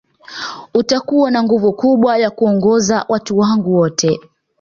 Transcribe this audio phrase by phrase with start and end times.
[0.73, 4.19] Utakuwa na nguvu kubwa ya kuongoza watu wangu wote